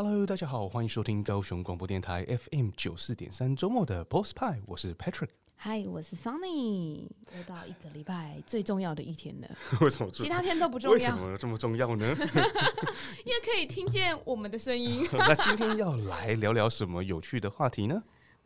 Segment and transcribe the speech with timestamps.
[0.00, 5.30] Hello，大家好，欢迎收听高雄广播电台 FM 九四点三周末的 Post Pie，我是 Patrick。
[5.56, 7.08] 嗨，我是 Sunny。
[7.36, 9.48] 又到一个礼拜最重要的一天了，
[9.82, 10.08] 为什么？
[10.14, 10.96] 其他天都不重要？
[10.96, 12.06] 为什么这么重要呢？
[13.26, 15.04] 因为可以听见我们的声音。
[15.18, 18.00] 那今天要来聊聊什么有趣的话题呢？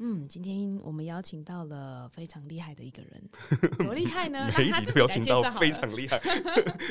[0.04, 3.30] 嗯，今天我们邀请到了非常厉害的一个人，
[3.78, 4.50] 多厉害呢？
[4.58, 6.16] 每一集都邀请到非常厉害，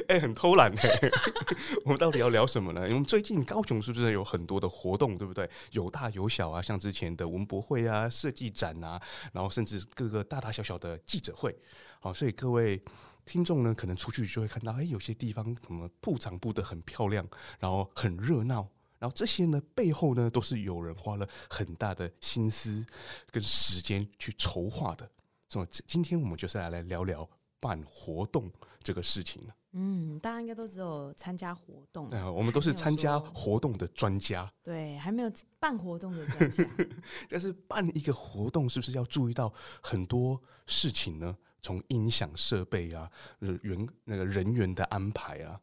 [0.07, 1.11] 哎、欸，很偷懒哎、欸。
[1.83, 2.87] 我们到底要聊什么呢？
[2.89, 5.49] 因为最近高雄是不是有很多的活动，对不对？
[5.71, 8.97] 有大有小啊，像之前的文博会啊、设计展啊，
[9.33, 11.53] 然后甚至各个大大小小的记者会。
[11.99, 12.81] 好，所以各位
[13.25, 17.27] 听众呢，可能出去就会看到，哎、欸，有些地方什么布场布的很漂亮，
[17.59, 18.69] 然后很热闹。
[19.01, 22.85] 然后这些呢，背后呢，都是有人花了很大的心思
[23.31, 25.09] 跟时间去筹划的。
[25.49, 27.27] 所以今天我们就是来来聊聊
[27.59, 28.51] 办活动
[28.83, 29.41] 这个事情。
[29.71, 34.51] 嗯，大家应该都只有参加活动，对，我们都是参加活动的专家。
[34.61, 36.63] 对，还没有办活动的专家。
[37.27, 41.35] 但是办一个活动，是不是要注意到很多事情呢？
[41.61, 43.09] 从音响设备啊，
[43.39, 45.59] 人那个人员的安排啊。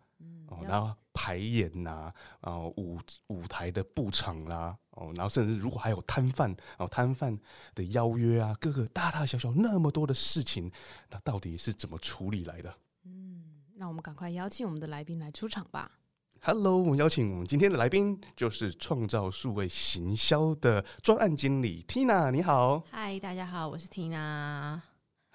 [0.48, 7.38] 哦，然后排演呐、啊，然后舞舞台的布场啦、啊，哦，然后甚至如果还有摊贩，哦，摊贩
[7.74, 10.72] 的邀约啊，各个大大小小那么多的事情，
[11.10, 12.74] 那到底是怎么处理来的？
[13.04, 15.92] 嗯，那我们赶快邀请我们的来宾来出场吧。
[16.40, 22.82] Hello，我们邀请我们今天的来宾就是创造数位行销的专案经理 Tina，你好。
[22.90, 24.80] 嗨，大家好，我是 Tina。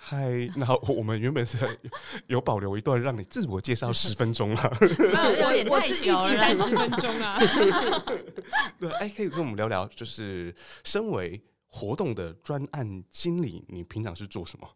[0.05, 1.57] 嗨，那，我们原本是
[2.27, 4.69] 有保留一段让你自我介绍十分钟啊。
[4.83, 7.39] 我我是预计三十分钟啊。
[8.77, 14.67] 对，哎，可以跟我们聊聊，就是身为活动的专案经理，你平常是做什么？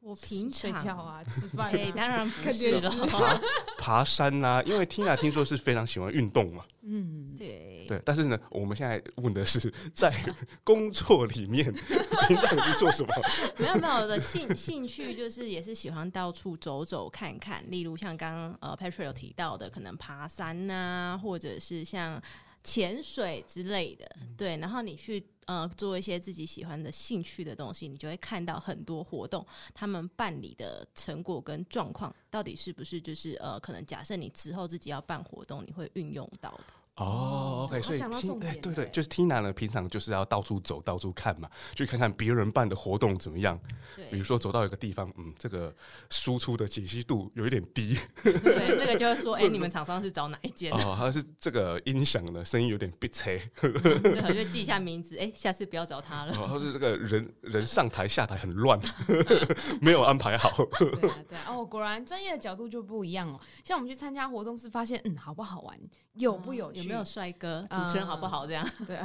[0.00, 2.90] 我平常睡觉啊，吃饭、欸，当然不是了。
[3.06, 3.40] 爬
[3.76, 6.64] 爬山啦、啊，因为 Tina 听说是非常喜欢运动嘛。
[6.82, 8.00] 嗯， 对对。
[8.04, 10.14] 但是呢，我们现在问的是在
[10.62, 11.70] 工作里面
[12.28, 13.12] 平常你是做什么？
[13.58, 22.22] 没有没有，我的兴兴趣就是也是喜欢到处走走看看，例如像刚刚呃 Patrick 有提到的，可能爬山呐、啊，或者是像
[22.62, 24.08] 潜水之类的。
[24.36, 25.26] 对，然后你去。
[25.48, 36.64] 呃，做一些自己喜欢的兴趣的东西，你就会看到很多活动，他们办理的成果跟状况，到底是不是就是呃，可能假设你之后自己要办活动，你会运用到的。
[36.98, 43.58] 哦，OK，所以听，哎，对对，就是 Tina 呢，平常就是要到处走，到处看嘛，去看看别人办的活动怎么样。
[43.94, 45.74] 对，比如说走到一个地方，嗯，这个
[46.10, 47.96] 输出的解析度有一点低。
[48.22, 50.72] 对，这个就是说， 哎、欸，你们厂商是找哪一间？
[50.72, 53.30] 哦，他是这个音响呢声音有点逼车。
[53.62, 56.32] 对，我就记一下名字，哎、欸，下次不要找他了。
[56.36, 58.80] 哦，他是这个人人上台下台很乱，
[59.80, 60.50] 没有安排好。
[60.78, 63.40] 对啊，对啊，哦，果然专业的角度就不一样哦。
[63.62, 65.78] 像我们去参加活动是发现，嗯，好不好玩，
[66.18, 66.80] 有不有趣？
[66.80, 67.64] 有没有帅哥？
[67.70, 68.46] 主持人好不好？
[68.46, 68.96] 这样、嗯、对，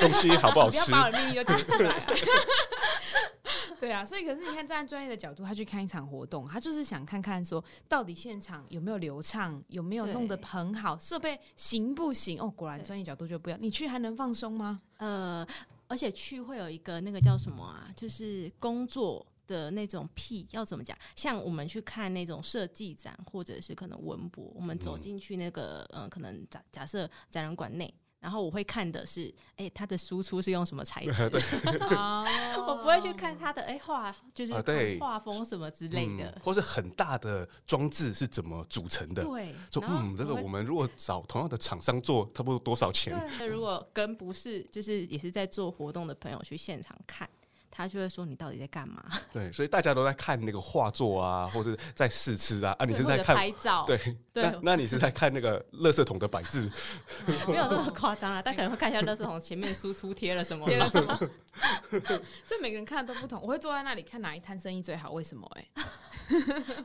[0.00, 0.78] 东西好不好吃？
[0.90, 2.12] 不要把我的秘密都讲出来、 啊。
[3.80, 12.38] 对啊，所以可是你看，站在专业的角度，他去看一场活动，他就是想看看说，到底现场有没有流畅，有没有弄得很好，设备行不行？
[12.38, 13.58] 哦，果然专业角度就不一样。
[13.60, 14.82] 你去还能放松吗？
[14.98, 15.46] 呃，
[15.88, 17.88] 而且去会有一个那个叫什么啊？
[17.96, 20.96] 就是工作的那种屁，要怎么讲？
[21.16, 27.92] 像我们去看那种设计展，或者是可能文博，我们走进去那个，嗯、呃，可能假假设展览馆内。
[28.20, 31.10] 然后我会看的是，哎、欸，它的输出是用什么材 质？
[32.68, 34.52] 我不会去看它的，哎、欸，画就是
[35.00, 39.24] 画风什么之类的，嗯、或是很大的装置是怎么组成的？
[39.24, 43.18] 对，说嗯，这个我们如果找同样的厂商做，差不多多少钱？
[43.38, 47.26] 对，如果跟不是，就是也是在做活动的朋友去现场看。
[47.70, 52.74] 他就会说：“你到底在干嘛？” 对，所以大家都在看那个画作啊，或者在试吃啊。
[52.78, 53.84] 啊，你是在看拍照？
[53.86, 53.96] 对
[54.32, 54.42] 对。
[54.42, 56.70] 那那你是在看那个垃圾桶的摆置？
[57.46, 60.66] 没有那么夸张啊，但可能会看一下垃圾桶前面输出贴了什么。
[62.46, 63.40] 这每个人看的都不同。
[63.40, 65.12] 我会坐在那里看哪一摊生意最好？
[65.12, 65.48] 为什么？
[65.56, 65.68] 哎。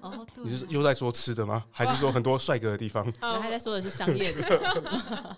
[0.01, 0.43] 哦，对。
[0.45, 1.65] 你是又在说吃的吗？
[1.71, 3.05] 还是说很多帅哥的地方？
[3.21, 5.37] 我还在说的是商业的。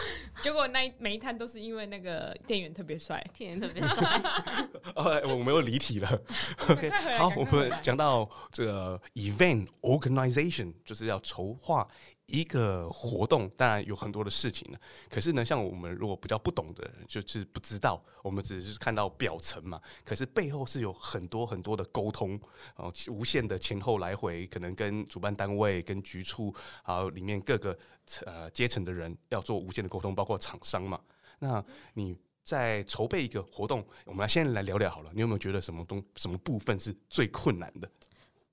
[0.40, 4.22] 结果那每一摊都是因为那个店员特别帅，店员特别帅。
[4.94, 6.22] 哦，我们又离题了。
[6.68, 11.86] OK，好，我们讲到这个 event organization，就是要筹划。
[12.28, 14.78] 一个活动当然有很多的事情了，
[15.08, 22.32] 可是呢，像我们如果比较不懂的人，就是不知道，我们只是看到表层嘛，可是背后是有很多很多的沟通，
[22.76, 27.78] 然后无限的前后来回，可能跟主办单位、跟局处，还有里面各个
[28.26, 31.00] 呃阶层的人要做无限的沟通，包括厂商嘛。
[31.38, 31.64] 那
[31.94, 32.14] 你
[32.44, 37.90] 在筹备一个活动，我们来先来聊聊好了，你有没有觉得什么东什么部分是最困难的？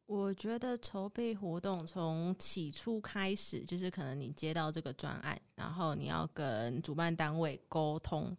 [0.08, 8.38] 我觉得筹备活动从起初开始，就是可能你接到这个专案，然后你要跟主办单位沟通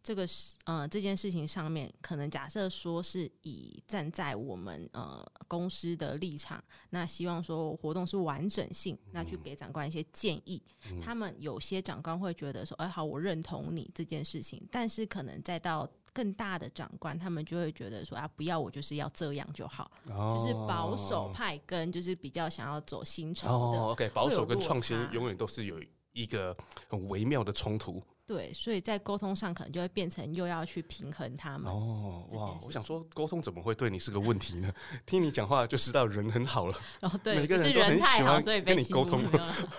[0.00, 10.62] 这个事，呃，这件事情上面，可能假设说是以站在我们呃公司的立场，那希望说活动是完整性，那去给长官一些建议。
[10.88, 15.88] 嗯、他们有些长官会觉得说，哎，好，我认同你这件事情，但是可能再到。
[16.18, 23.78] 更大的长官，他们就会觉得说啊，不要我就是要这样就好，哦、就是保守派跟就是比较想要走新潮的。
[23.78, 25.80] 哦、OK，保守跟创新永远都是有
[26.12, 26.56] 一个
[26.88, 28.02] 很微妙的冲突。
[28.26, 31.72] 对，所以在沟通上可能就会变成又要去平衡他们。
[31.72, 34.72] 哦，哇，我想说沟通怎么会对你是个问题呢？
[35.06, 36.74] 听你讲话就知道人很好了。
[37.02, 39.22] 哦，对，每个人都很喜欢跟你沟通。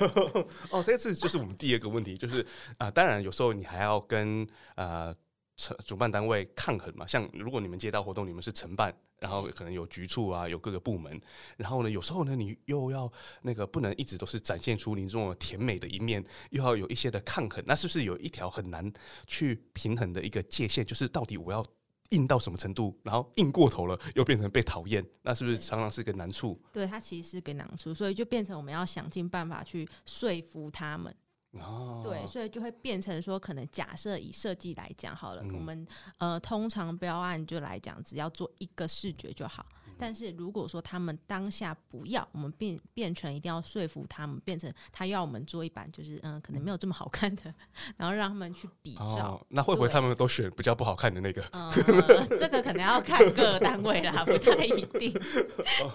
[0.71, 2.41] 哦，这次就是我们第二个问题，就是
[2.77, 5.13] 啊、呃，当然有时候你还要跟呃。
[5.85, 11.19] 主办单位抗衡嘛，像如果你们接到活动，你们是承办，然后可能有局处啊，有各个部门，
[11.57, 13.11] 然后呢，有时候呢，你又要
[13.41, 18.89] 那个不能一直都是展现出你这种甜美的一面，又要有一些的抗衡，那是不是有一条很难
[19.27, 20.85] 去平衡的一个界限？
[20.85, 21.65] 就是到底我要
[22.11, 26.57] 硬到什么程度，然后硬过头了又变成被讨厌，那是不是常常是个难处？
[26.71, 31.13] 对，它其实是个难处，所以就变成我们要想尽办法去说服他们。
[31.53, 35.87] 哦，对，所以就会变成说，可能假设以设计来讲好了，嗯、我们
[36.19, 39.65] 呃通常标案就来讲，只要做一个视觉就好。
[39.99, 47.53] 但是如果说他们当下不要，我们变变成一定要说服他们，变成他要我们做一版，就是嗯、呃，可能没有这么好看的，
[47.97, 49.33] 然后让他们去比照。
[49.33, 51.43] 哦、那会不会他们都选比较不好看的那个？
[51.51, 51.69] 嗯，
[52.39, 55.11] 这个可能要看各个单位啦，不太一定。
[55.83, 55.91] 哦、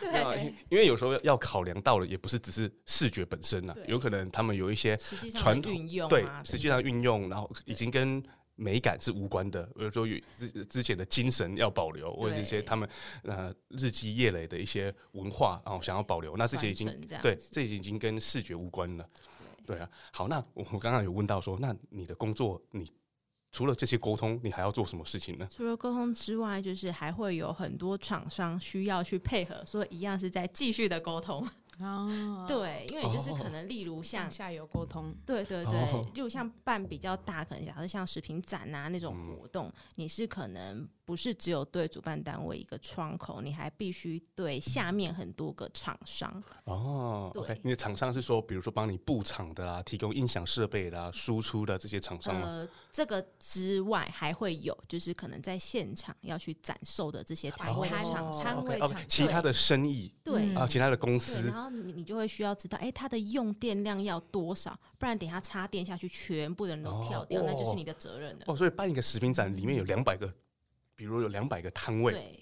[0.00, 4.96] 对，因为有时候要考量到了，也不是只是视觉本身啦，有可能他们有一些
[5.36, 8.22] 传统运用，对，实际上运用，然后已经跟。
[8.56, 12.88] 美感是无关的，比如说与之之前的精神要保留，或者一些他们
[13.22, 16.86] 呃日积月累的一些文化，然后想要保留，那这些已经
[17.20, 19.08] 对，这已经跟视觉无关了。
[19.66, 22.90] 对，对啊，好，那我刚刚有问到说，那你的工作，你
[23.50, 25.48] 除了这些沟通，你还要做什么事情呢？
[25.50, 31.48] 除了沟通之外，就是还会有很多厂商需要去配合，所以一样是在继续的沟通。
[31.80, 40.88] 哦，对，因为就是可能，例如像下游沟通，对对对，例如像办比较大，可能假设像食品展啊那种活动，你是可能。
[41.04, 47.30] 不是只有对主办单位一个窗口，你还必须对下面很多个厂商哦。
[47.32, 52.46] 对，okay, 你的厂商是说，比如说帮你布场的啦，提供音响设备啦，输出的这些厂商吗？
[52.46, 68.44] 呃，这个之外还会有，就是可能在现场要去展售的这些摊位厂商、摊位厂，其他的生意对啊，其他的公司，然后你你就会需要知道，哎，它的用电量要多少，不然等下插电下去，全部的人都跳掉，哦、那就是你的责任了。
[68.46, 70.32] 哦，所以办一个食品展，里面有两百个。
[70.96, 72.40] 比如有两百个摊位，对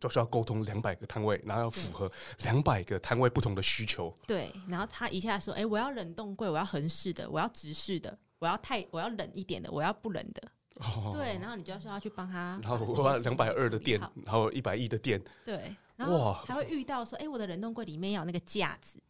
[0.00, 2.10] 就需要沟通两百个摊位，然后要符合
[2.42, 4.14] 两百个摊位不同的需求。
[4.26, 10.42] 对，然后他一下说：“哎、欸，我要冷冻柜，我要横式的，我要直式的，我要太我要冷一点的，我要不冷的。
[10.80, 12.60] 哦”对，然后你就要说要去帮他。
[12.62, 15.22] 然后我要两百二的电，然后一百一的电。
[15.44, 19.00] 对，然后还会遇到说：“哎、欸，我的冷冻柜里面要有那个架子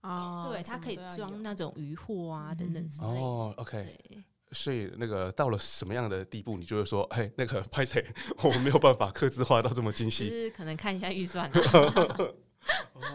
[0.00, 4.24] 哦，对，它可以装那种鱼货啊等等之类的。”哦，OK。
[4.52, 8.02] 所以那个到了什么样的地步，你就会说，哎，那个拍摄
[8.42, 11.50] 我没有办法刻字化到这么精细，就是可能看一下预算，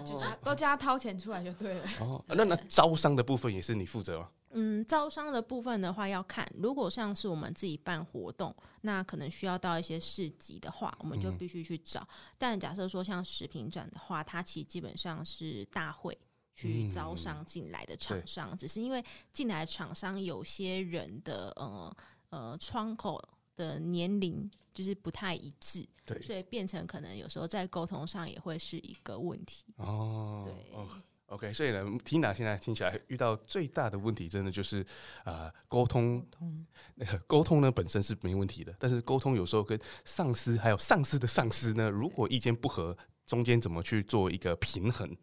[0.05, 1.85] 就都叫他掏钱出来就对了。
[1.99, 4.29] 哦，那那招商的部分也是你负责吗？
[4.57, 11.99] 嗯，招商的部分的话要看，如果像是我们自己办活动，那可能需要到一些市集的话，我们就必须去找。
[11.99, 16.17] 嗯、但假设说像食品展的话，它其实基本上是大会。
[16.55, 21.97] 去招商进来的厂商，嗯、只是因为进来的厂商有些人的呃
[22.29, 23.21] 呃窗口
[23.57, 29.65] 的年龄就是不太一致，对，所以变成可能有时候在沟通上也会是一个问题。
[29.77, 30.87] 哦，对哦
[31.27, 34.85] ，OK，所以呢，Tina 现在听起来遇到最大的问题，真的就是
[35.23, 45.15] 啊沟通，沟通那个沟通呢本身是没问题的，但是沟通有时候跟上司还有上司的上司呢，如果意见不合，中间怎么去做一个平衡？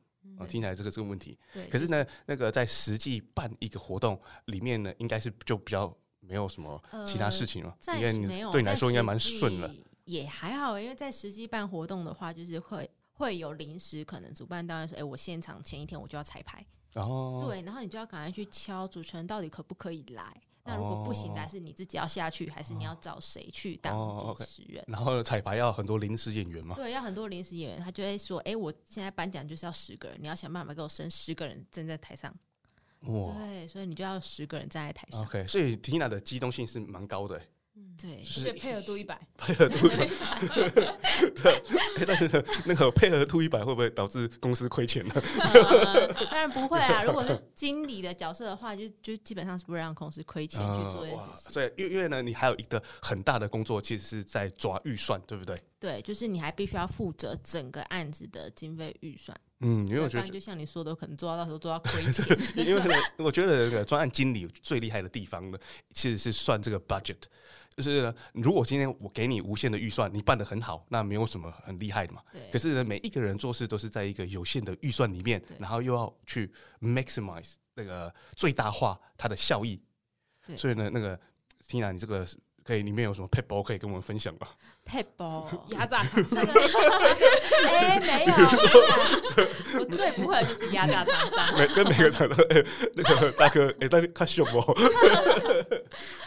[0.42, 20.40] 啊，听起来这个这个问题，对，可是呢，那个在实际办一个活动里面呢，应该是就比较没有什么其他事情了，呃、因为你对你来说应该蛮顺了，也还好，因为在实际办活动的话，就是会会有临时可能主办单位说，哎、欸，我现场前一天我就要彩排，哦，对，然后你就要赶快去敲主持人到底可不可以来。
[20.64, 24.84] 那如果不行，还是你自己要下去，还是你要找谁去当主持人？
[24.86, 26.76] 然后彩排要很多临时演员吗？
[26.76, 32.32] 对，要很多临时演员，他就会说：“哎，我现在颁奖就是要十个人，你要想办法给我升十个人站在台上。”
[33.06, 35.20] 哇，对，所以你就要十个人站在台上。
[35.22, 37.42] OK，所以 Tina 的机动性是蛮高的。
[38.00, 40.08] 对，就是配合度一百， 配合度一百。
[42.06, 45.14] 但是呢，那个配合度一百会不会导致公司亏钱呢？
[45.40, 47.02] 呃、当然不会啊。
[47.04, 51.52] 如果是经理的角色的话，就就基本上是不会让公司亏钱去做这件事情。
[51.52, 55.56] 对，因为因为呢，你还有一个很大的工作，其实是在抓预算，对不对？
[55.82, 59.36] 对，就是你还必须要负责整个案子的经费预算。
[59.58, 62.38] 嗯，因为我觉得就像你说的，可能做到到时候做到亏钱。
[62.64, 65.58] 因为呢，我觉得那个专案经理最厉害的地方呢，
[65.92, 67.16] 其实是算这个 budget。
[67.76, 72.22] 就是呢，如果今天我给你无限的预算，你办的很好，那没有什么很厉害的嘛。
[72.52, 76.48] 可是呢，每一个人做事都是在一个有限的预算里面，然后又要去
[76.80, 79.82] maximize 那个最大化它的效益。
[80.56, 81.18] 所以呢，那个
[81.66, 82.24] Tina，你这个
[82.64, 84.48] 可以里面有什么撇步可以跟我们分享吧？
[84.84, 86.42] 撇步压榨厂商？
[87.66, 88.34] 哎，没有，
[89.78, 91.54] 我最不会的就是压榨厂商。
[91.58, 92.64] 每跟每个厂商，哎，
[92.94, 94.74] 那个大哥，哎，大哥，他凶哦。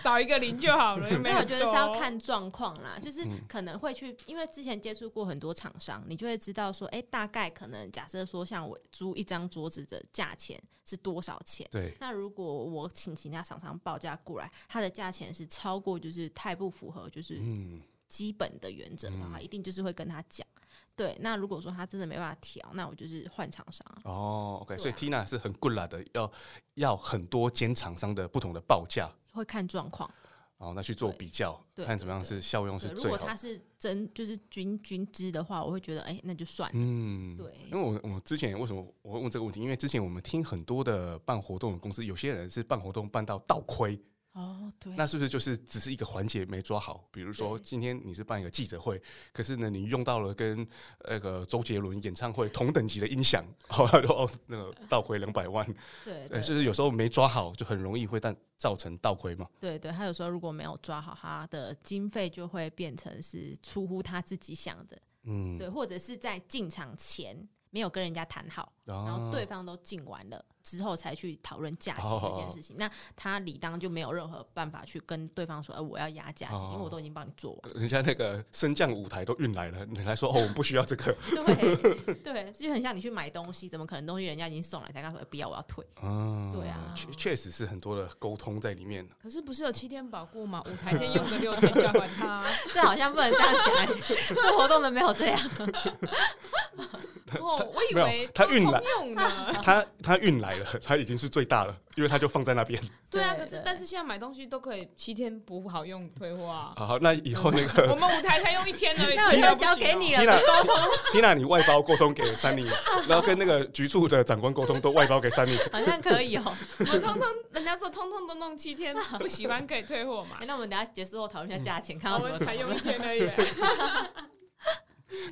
[0.05, 1.09] 少一个零就好了。
[1.19, 11.67] 没有，我觉得是要看状况啦，就是可能会去，因为之前接触过很多厂商，你就会知道说，哎，大概可能假设说，像我租一张桌子的价钱是多少钱？
[11.71, 11.93] 对。
[11.99, 17.81] 那如果我请其他厂商报价过来，它的价钱是超过，就是太不符合，就是嗯。
[18.07, 20.47] 基本的原则的话，一定就是会跟他讲。
[20.95, 23.83] 对，那如果说他真的没办法调，那我就是换厂商。
[24.03, 26.31] 哦，OK，所以 Tina 是很 good 啦的，要
[26.75, 30.09] 要很多间厂商的不同的报价，会看状况。
[30.57, 33.03] 哦，那去做比较，看怎么样是效用是最好。
[33.03, 36.71] 如果他是真就是均均值的话，我会觉得哎、欸，那就算。
[36.73, 37.53] 嗯，对。
[37.69, 39.59] 因为我我之前为什么我会问这个问题？
[39.59, 44.01] 因为之前我们听很多的办活动的公司，有些人是办活动办到倒亏。
[44.35, 47.07] 哦，对，那是不是就是只是一个环节没抓好？
[47.09, 49.01] 比如说今天你是办一个记者会，
[49.31, 50.67] 可是呢，你用到了跟
[51.07, 55.65] 那个周杰伦演唱会同等级的音响，好，就 哦，那个倒亏两百万。
[56.03, 59.47] 对，对，就是有时候没抓好，就很容易会但造成倒亏嘛。
[59.57, 65.01] 对对，他有时候如果没有抓好，他的经费就会变成是出乎他自己想的。
[65.23, 70.43] 嗯，对，或者是在进场前没有跟人家谈好，哦，然后对方都进完了。
[70.65, 77.73] 之后才去讨论价钱这件事情，那他理当就没有任何办法去跟对方说，呃，我要压价钱，因为我都已经帮你做完。
[77.75, 81.15] 人家那个升降舞台都运来了，你来说哦，我们不需要这个。
[81.31, 85.85] 对对，就很像你去买东西，怎么可能东西人家已经送来，才刚说不要，我要退。
[86.01, 89.07] 嗯，对啊，确确实是很多的沟通在里面。
[89.21, 90.63] 可是不是有七天保固吗？
[90.65, 92.43] 舞台先用个六天交还他，
[92.73, 94.35] 这好像不能这样讲。
[94.35, 95.39] 做活动的没有这样。
[97.39, 100.54] 哦，我以为他运来用的，他他运来。
[100.83, 102.81] 它已经是最大了，因为它就放在那边。
[103.09, 106.73] 对啊，可是但是现在买东西都可以七天不好用退货啊。
[106.75, 110.39] 好，那以后那个 我们舞台才用一天而已，那我就交给你了。
[110.39, 110.75] 沟通
[111.11, 112.67] ，Tina，你外包沟通给 Sunny，
[113.07, 116.43] 然后跟那个局处的长官沟通都外包给 Sunny，好像可以哦。
[116.79, 120.37] 我通通人家说通通都弄七天，不喜欢可以退货嘛。
[120.45, 123.29] 那我们等下结束后讨论一下价钱，看我们才用一天而已。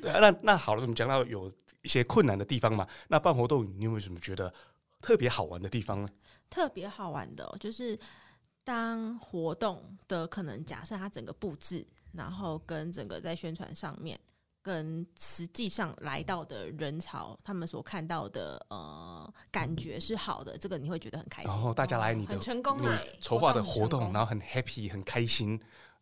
[0.00, 1.50] 对啊，那那好了，我们讲到有
[1.82, 4.52] 一些困难的地方嘛，那办活动你有没有什么觉得？
[5.04, 6.08] 特别好玩的地方呢？
[6.48, 7.98] 特别好玩的，就是
[8.64, 14.18] 当活动的可能假设它整个布置，然后跟整个在宣传上面，
[14.62, 21.50] 跟实际上来到的人潮，他们所看到的呃感觉是好的，这个你会觉得很开心。
[21.50, 22.88] 然后大家来你的、哦、很成功，你
[23.20, 25.50] 筹划的活动，然后很 happy 很开心，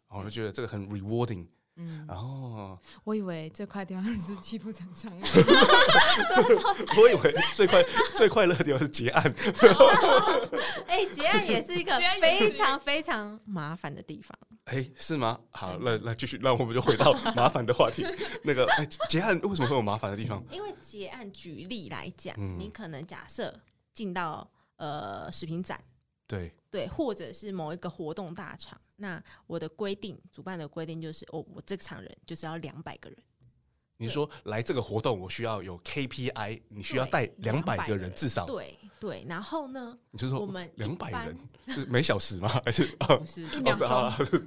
[0.06, 1.48] 然后我就觉得这个很 rewarding。
[1.88, 5.12] 嗯，哦，我以为最快的地方是欺负厂商，
[6.96, 7.84] 我以为最快
[8.14, 9.22] 最快乐的地方是结案。
[10.86, 14.38] 哎、欸，结案也是一个非常非常麻烦的地方。
[14.64, 15.40] 哎、欸，是吗？
[15.50, 18.06] 好，那那继续，那我们就回到麻烦的话题。
[18.44, 20.44] 那个、哎、结案为什么会有麻烦的地方？
[20.50, 23.52] 因为结案，举例来讲，嗯、你可能假设
[23.92, 25.82] 进到呃食品展。
[26.28, 33.18] 对对，或者是某一个活动大场，那我的规定，主办的规定就是，哦，我这场人就是要两百个人。
[34.02, 38.44] 你说来这个活动，我需要有 KPI，你需要带两百个人至少。
[38.44, 39.96] 对对，然后呢？
[40.10, 41.36] 你是说我们两百人
[41.68, 42.48] 是每小时吗？
[42.64, 43.88] 还是不是一秒钟？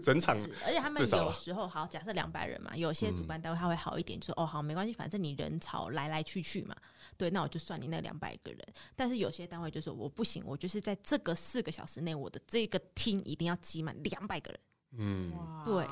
[0.01, 0.35] 整场？
[0.65, 6.75] 而且他们有时候好，假设两百人嘛，有些主办单位他会好一点，就说哦好，没关系，反正你人潮来来去去嘛。
[7.17, 8.59] 对，那我就算你那两百个人。
[8.95, 14.59] 但是有些单位就说我不行，我就是在这个四个小时内，我的这个厅一定要挤满两百个人。
[14.97, 15.31] 嗯，
[15.65, 15.85] 对，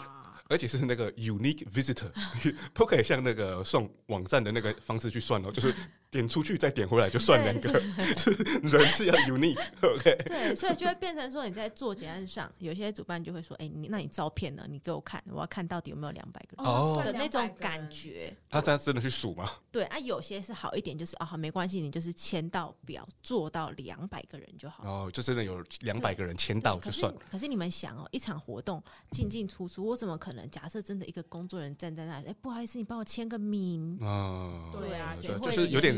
[0.54, 2.12] 而且是那个 unique visitor，
[2.76, 5.74] 不可以像那个算网站的那个方式去算哦，就是
[6.14, 7.80] 点出去再点回来就算两个，
[8.62, 10.16] 人是要 unique，OK？
[10.26, 14.66] 对，所以就会变成说你在做结案上，有些主办就会说：“哎，你那你照片呢？
[14.70, 19.50] 你给我看，我要看到底有没有两百个人哦的那种感觉。”他这样真的去数吗？
[19.72, 24.84] 对啊，有些是好一点，就是啊，好没关系，你就是签到表做到两百个人就好。
[24.88, 27.20] 哦，就真的有两百个人签到就算了。
[27.32, 30.48] 可是你们想哦，一场活动进进出出，我怎么可能？
[30.52, 33.98] 假设真的一个工作人员站在那里，哎，不好意思，你帮我签个名。
[34.02, 35.96] 嗯，对啊，就是有点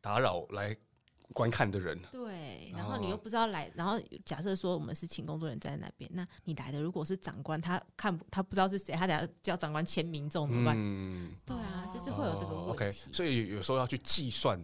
[0.00, 0.76] 打扰来
[1.32, 2.00] 观看的人。
[2.12, 10.76] 对，然后你又不知道来，然后假设说我们是请工作人员站在那边，那你来的如果是长官，他看他不知道是谁，他等下叫长官签名，这种怎么办？
[10.78, 12.70] 嗯，对啊，就是会有这个问题。
[12.72, 14.62] OK，所以有时候要去计算，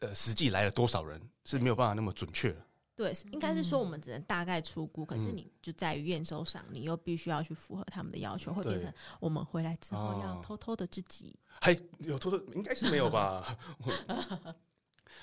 [0.00, 2.56] 呃，实际来了多少人是没有办法那么准确的。
[2.96, 11.38] 对，应该是说我们只能大概出估，嗯、可是你就在于验收上，你又必须要去符合他们的要求，会变成我们回来之后要偷偷的自己。
[11.60, 13.56] 还有偷偷，应该是没有吧？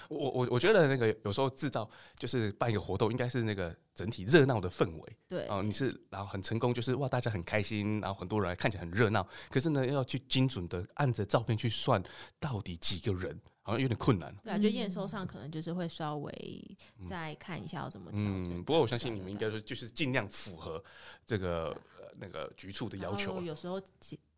[0.10, 5.18] 我我我觉得那个有时候制造就是办一个活动，应该是那个整体热闹的氛围。
[5.28, 9.28] 对，啊，你是然后很成功，就是哇，大家很开心，然后很多人看起来很热闹。
[9.50, 12.02] 可是呢，要去精准的按着照片去算
[12.40, 13.40] 到底几个人。
[13.66, 14.36] 好像有点困难。
[14.44, 18.58] 对啊，就验收上可能就是会稍微再看一下要怎么调整。
[18.58, 20.84] 嗯，不过我相信你们应该说就是尽量符合
[21.26, 23.42] 这个呃那个局处的要求。
[23.42, 23.82] 有时候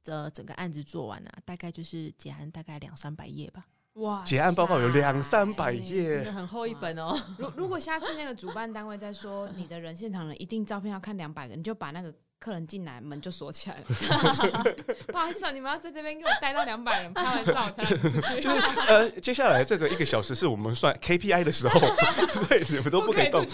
[0.04, 3.66] 呃整个案子做完啊，大概就是结案大概两三百页吧。
[3.96, 7.18] 哇，结案报告有两三百页，真的很厚一本哦。
[7.38, 12.14] 如如果下次那个主办单位再说你的人现场人一定照片要看两百个，你就把那个。
[12.40, 13.86] 客人进来，门就锁起来了。
[15.08, 18.42] 不好意思啊，你们要在这边给我待到两百人拍完照才能出去。
[18.42, 21.80] 就是呃，接下来这个一个小时是我们算 KPI 的时候，
[22.34, 23.46] 所以你们都不可以动。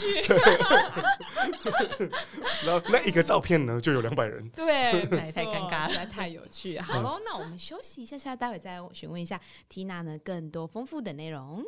[2.66, 4.50] 然后那一个照片呢，就有两百人。
[4.50, 6.78] 对，太太尴尬了，实在太有趣。
[6.80, 9.40] 好喽，那我们休息一下下，待会再询问一下
[9.72, 11.64] Tina 呢更多丰富的内容。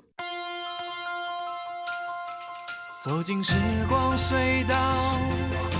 [3.01, 3.53] 走进时
[3.89, 5.72] 光隧道。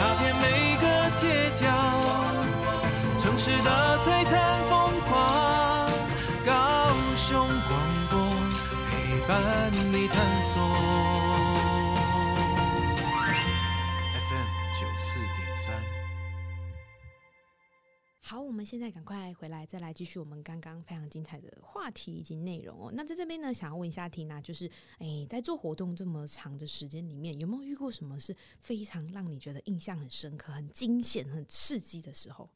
[0.00, 1.66] 踏遍每个街角，
[3.18, 5.90] 城市的璀璨风光，
[6.46, 7.78] 高雄广
[8.08, 8.18] 播
[8.88, 11.49] 陪伴你探索。
[18.30, 22.92] 好，我们现在赶快回来，再来继续我们刚刚非常精彩的话题以及内容哦。
[22.94, 24.70] 那在这边呢，想要问一下缇娜就是
[25.00, 32.48] 哎、在做活动这么长的时间里面，有没有遇过什么是非常让你觉得印象很深刻、很惊险、很刺激的时候？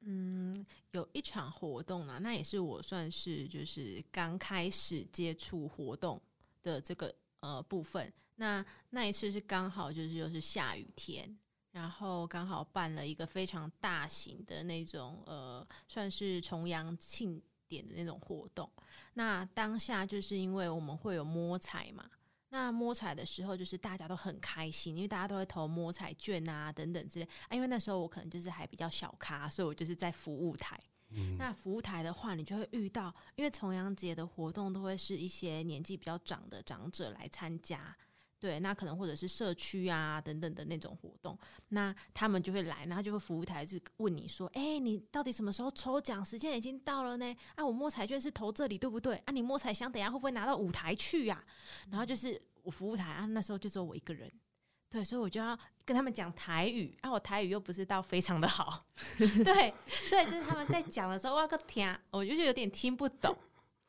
[0.00, 6.20] 嗯，有一场活动啊，那也是我算是就是刚开始接触活动
[6.64, 8.12] 的这个呃部分。
[8.34, 11.38] 那那一次是刚好就是又是下雨天。
[11.72, 18.70] 然后刚好办了一个非常大型的那种呃，算是重阳庆典的那种活动。
[19.14, 22.08] 那当下就是因为我们会有摸彩嘛，
[22.50, 27.54] 那摸彩的时候就是大家都很开心，因为大家都会投摸彩券啊等等之类啊。
[27.54, 30.78] 因为那时候我可能就是还比较小咖，所以我就是在服务台。
[31.08, 31.36] 嗯。
[31.38, 37.96] 那服务台的话，你就会遇到，因为重阳节的活动都会是一些年纪比较长的长者来参加。
[38.42, 46.24] 对，那可能或者是社区啊等等的那种活动，那他们就会来，然后就会服务台是问你说：“哎，你到底什么时候抽奖？
[46.24, 47.36] 时间已经到了呢。
[47.54, 49.14] 啊，我摸彩券是投这里，对不对？
[49.26, 51.40] 啊，你摸彩箱等下会不会拿到舞台去呀？
[51.88, 54.28] 然后就是我服务台啊，那时候就只有我一个人，
[54.90, 58.84] 对，所以我就要跟他们讲台语啊，我台语又不是到非常的好，
[59.16, 59.72] 对，
[60.04, 63.32] 所以就是他们在讲的时候，我要个听，我就是有点听不懂。”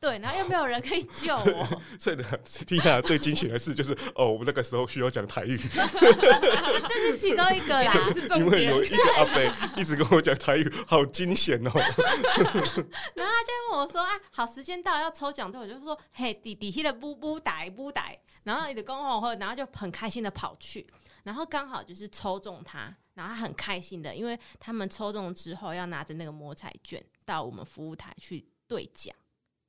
[0.03, 1.81] 对，然后又没有人可以救我。
[1.97, 5.57] 所以呢，Tina 最惊险的事就是，哦，我们那个时候需要讲台语。
[5.79, 7.93] 这是其中一个啦，
[8.35, 9.41] 因为有一个阿伯
[9.77, 11.71] 一直跟我讲台语，好惊险哦。
[13.15, 20.85] 然后他就问我说：“啊，好，时间到了要抽奖，对，我就说，嘿，弟弟，那个布布袋布袋。”然后你的公公后，然后就很开心的跑去，
[21.23, 29.15] 然后刚好就是抽中他，然后他很开心的，因为他们抽中之后要拿着那个摸彩券到我们服务台去兑奖。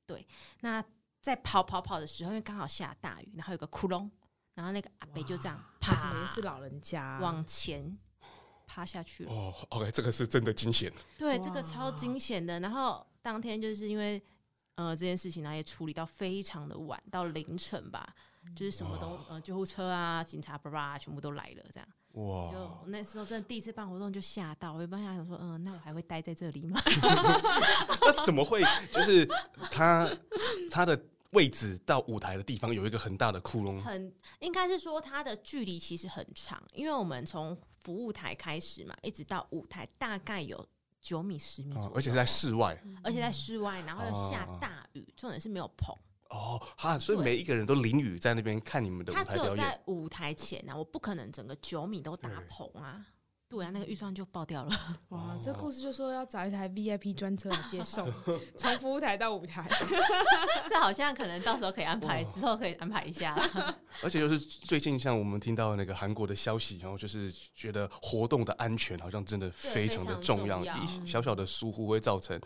[0.05, 0.27] 对，
[0.61, 0.83] 那
[1.19, 4.09] 在跑跑跑的时候，因为刚好下大雨，然后有个窟窿，
[4.53, 7.97] 然后那个阿伯就这样趴，是老人家往前
[8.67, 9.31] 趴下去了。
[9.31, 10.91] 哦，OK，这个是真的惊险。
[11.17, 12.59] 对，这个超惊险的。
[12.59, 14.21] 然后当天就是因为
[14.75, 18.13] 呃这件事情，然后也处理到非常的晚，到凌晨吧，
[18.55, 21.89] 就是什么都呃救护车啊、警察叭叭全部都来了，这样。
[22.15, 22.51] 哇！
[22.51, 26.79] 就那时候真的第一次办活动就吓到，我一般想说，嗯、呃，那我还会待在这里吗？
[28.01, 28.61] 那怎么会？
[28.91, 29.27] 就是
[29.69, 30.09] 他
[30.71, 30.99] 他的
[31.31, 40.65] 位置到舞台的地方有一个很大的窟窿，很应该是说它的距离其实很长，因为我们从服务台开始嘛，一直到舞台大概有
[41.01, 45.93] 九米十米左右，哦，而且是在室外，而且在室外，然后又下大雨，重点是没有棚。
[46.35, 49.81] 哦，哈，所以每一个人都淋雨在那边看你们的舞台他只有在。
[49.85, 53.05] 舞台前啊，我不可能整个九米都打棚啊。
[53.47, 54.71] 对啊，那个预算就爆掉了。
[55.09, 58.11] 哇，这故事就说要找一台 VIP 专车来接送，
[58.57, 59.69] 从服务台到舞台。
[60.67, 63.35] 这好像可能到时候可以安排，之后可以安排一下。
[64.03, 72.39] 而且就是最近像我们听到那个韩国的消息，然后就是觉得活动的安全好像真的非常的重要，重要一小小的疏忽会造成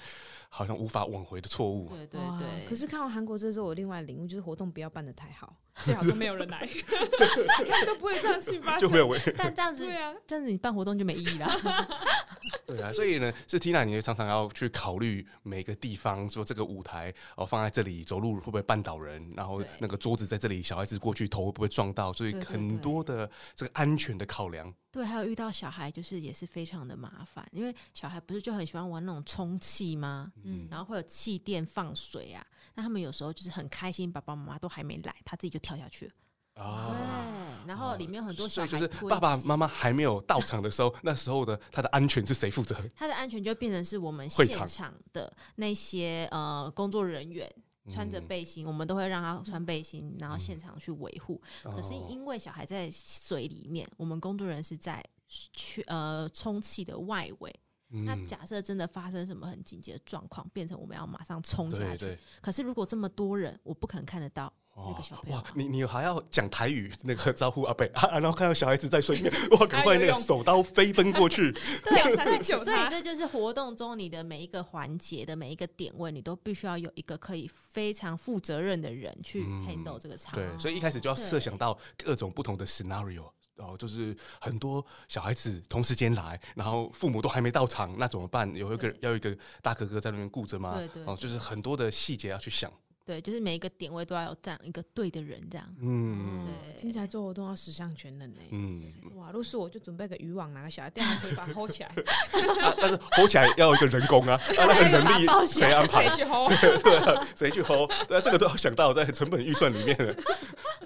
[0.50, 1.90] 好像无法挽回的错误。
[1.90, 2.66] 对对哇对。
[2.68, 6.68] 可是看完韩国这之后，我另外领悟就是活动不要办的太好，最好都没有人来，
[7.68, 11.50] 看都不会这样去发生，就没有为但这样子，对啊，这样子你办活动就没意义了。
[12.66, 19.34] 对啊，所以呢，是 Tina，你也常常要去考虑每个地方，说这个舞台哦放在这里，走路会不会绊倒人？
[19.36, 22.14] 然后那个桌子在这里，小孩子过去头会不会撞到？
[22.14, 24.72] 所以很多的这个安全的考量。
[24.92, 30.32] 对，还有遇到小孩，就是也是非常的麻烦，因为小孩不是就很喜欢玩那种充气吗？
[30.44, 32.46] 嗯，然后会有气垫放水啊，
[32.80, 36.64] 那他们有时候就是很开心，爸爸妈妈都还没来，他自己就跳下去了。
[36.64, 42.74] 啊，对，然后里面有很多小孩所以就是爸爸妈妈还没有到场的时候，那时候的他的安全是谁负责？
[42.96, 47.54] 他的安全就变成是我们现场的那些呃工作人员
[47.90, 51.42] 穿着背心，我们都会让他穿背心，然后现场去维护。
[51.64, 57.54] 可是因为小孩在水里面，我们工作人员是在去呃充气的外围。
[57.92, 61.98] 那假设真的发生什么很紧急的状况，变成我们要马上冲下去。
[61.98, 62.20] 对对。
[62.40, 65.38] 可是如果这么多人，我不可能看得到那个小朋友。
[65.38, 71.52] 哇，你你还要讲台语那个招呼阿伯啊，然后看到小孩子在水面，哇，赶快那个手刀飞奔过去。
[71.84, 72.16] 对，
[72.64, 80.36] 所以这就是活动中你的每一个环节的每一个点位，你都必须要有一个可以非常负责任的人去 handle 这个场。
[80.36, 83.32] 对，所以一开始就要设想到各种不同的 scenario。
[83.60, 88.54] 哦，就是很多小孩子同时间来，然后父母都还没到场，那怎么办？
[88.56, 90.76] 有一个要一个大哥哥在那边顾着吗？
[90.76, 92.72] 对对，哦，就是很多的细节要去想。
[93.06, 95.68] 对，就是每一个点位都要有这样一个对的人，这样。
[95.82, 98.40] 嗯，对，听起来做活动要十项全能呢。
[98.52, 98.84] 嗯，
[99.16, 101.92] 哇，如果是我就准备个渔网，拿个小孩垫子可以把它 hold 起来。
[102.80, 106.08] 但是 hold 起来要有一个人工啊， 那个人力谁安排？
[106.10, 106.50] 谁去 hold？
[106.84, 107.92] 对，谁去 hold？
[108.08, 110.16] 对啊，这个都要想到在成本预算里面了。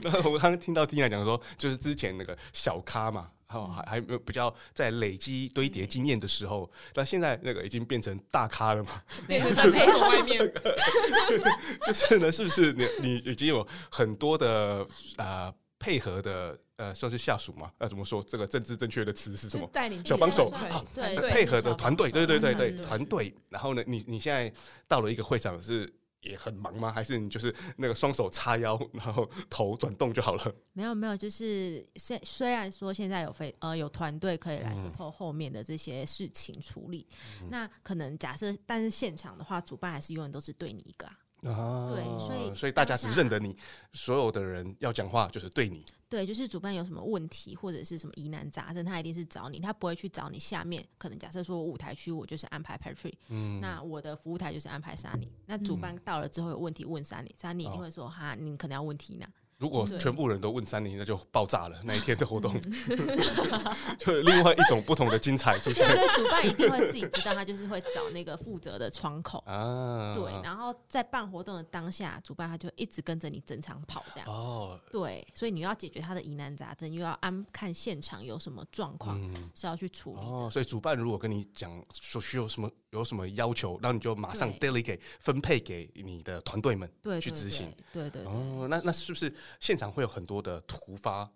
[0.02, 3.30] 那我刚刚听到 Tina 讲说，就是之前那个小咖嘛。
[3.60, 9.02] 哦，还还没有比较在累积堆叠经验的时候，那现在那个已经变成大咖了嘛？
[9.28, 10.39] 变成在厕所外面，
[11.88, 14.82] 就是呢，是不是你你已经有很多的
[15.18, 17.72] 啊、呃、配合的呃，算是下属嘛？
[17.80, 18.24] 要怎么说？
[18.24, 19.70] 这个政治正确的词是什么？
[19.72, 23.34] 带领小帮手啊，对配合的团队，对对对对，嗯、团队。
[23.50, 24.52] 然后呢，你你现在
[24.88, 25.92] 到了一个会场是。
[26.24, 26.92] 也很忙吗？
[26.92, 30.56] 还是你就是那个双手叉腰，然后头转动就好了？
[30.74, 37.08] 没有没有，就是虽虽然说现在有非呃有团队可以来 support 后面的这些事情处理，
[37.42, 41.18] 嗯、那可能假设，但是现场的话，主办还是永远都是对你一个啊。
[41.45, 43.56] 啊，对，所以所以大家只认得你，
[43.93, 45.86] 所有的人要讲话就是对你。
[46.10, 50.86] 对，就是主办有什么问题或者是什么疑难杂症，他一定是找你，他不会去找你下面。
[50.99, 55.27] 可能假设说我舞台区，我就是安排 Patrick，嗯，那我的服务台就是安排 Sunny。
[55.47, 59.25] 那主办到了之后有问题问 Sunny，Sunny 一定会说哈，你可能要问 Tina。
[59.63, 61.80] 如果全部人都问 Sunny，那就爆炸了。
[61.88, 62.54] 那一天的活动，
[63.97, 65.88] 就另外一种不同的精彩出现。
[65.88, 70.13] 对，主办一定会自己知道，他就是会找那个负责的窗口啊。
[70.13, 74.28] 对，然后在办活动的当下，主办他就一直跟着你整场跑这样。
[74.28, 79.17] 哦，对，所以你要解决他的疑难杂症，又要安看现场有什么状况
[79.56, 80.19] 是要去处理。
[80.19, 87.73] 哦，所以主办如果跟你讲说需要什么有什么要求，然后你就马上 delegate 分配给你的团队们去执行。
[87.93, 88.34] 对对对。
[88.34, 89.34] 哦，那那是不是？
[89.60, 91.30] 现场会有很多的突发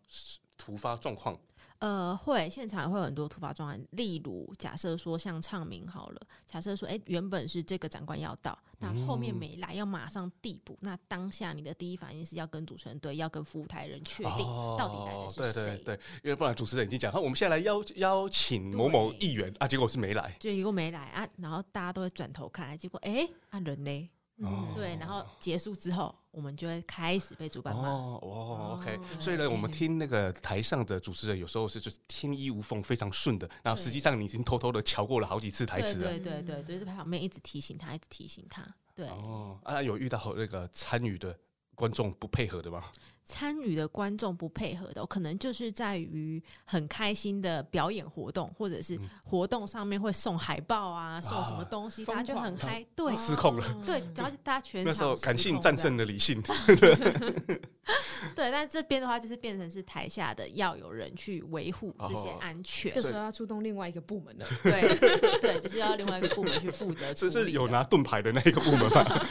[0.57, 1.37] 突发状况，
[1.79, 3.87] 呃，会现场也会有很多突发状况。
[3.91, 10.73] 例如，假设说像唱名好了，假设说，哎、欸，原本是这个长官要到，那后面没来，要马上递补。
[10.73, 14.45] 嗯、那当下你的第一反应是要跟主持人对，要跟服务台人确定
[14.77, 15.53] 到底来的是谁、哦？
[15.53, 24.09] 对对对，因为不然主持人已经讲，好，我们现在来邀邀请某某议员啊，结果是没来，就结果没来啊，然后大家都会转头看，结果哎，啊人呢？
[24.39, 27.81] 嗯，对，然后结束之后，我们就会开始被主办骂。
[27.89, 28.99] 哦哦，OK。
[29.19, 33.49] 所以呢，我们听那个台上的主持人有时候是就是天衣无缝，非常顺的。
[33.63, 36.09] 然后实际上你已经偷偷的瞧过了好几次台词了。
[36.11, 38.63] 对对对对，就是旁边一直提醒他，一直提醒他。
[38.93, 39.07] 对。
[39.07, 41.35] 哦，啊，有遇到那个参与的
[41.73, 42.83] 观众不配合的吗？
[43.27, 56.41] 参与的观众不配合的，可能就是在于很开心的表演活动，或者是活动上面会送海报啊，送什么东西，大家就很嗨，对，失控了，对，然后大家全那时候感性战胜了理性
[58.35, 69.27] 对，但这边的话就是变成是台下的要有人去维护这些安全，这时候要出动另外一个部门了， 对对，就是要另外一个部门去负责，这是有拿盾牌的那一个部门吧？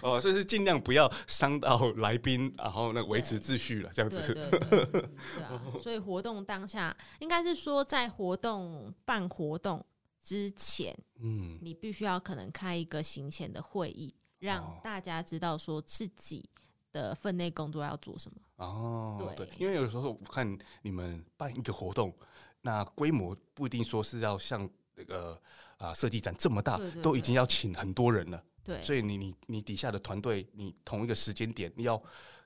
[0.00, 4.20] 哦，所以是尽量不要伤到来宾，然后那维持秩序了，这样子。
[4.32, 4.86] 对，对，对，
[5.36, 9.84] 对 啊，所以活动当下应该是说，在活动办活动
[10.22, 16.48] 之前，嗯，你必须要可能开一个行前的会议，让大家知道说自己
[16.92, 18.38] 的分内工作要做什么。
[18.56, 22.14] 哦，对，因为有时候我看你们办一个活动，
[22.60, 25.40] 那规模不一定说是要像那个
[25.78, 28.44] 啊设计展这么大，都已经要请很多人了。
[28.64, 32.00] 对，所以你你你底下的团队，你同一个时间点，你要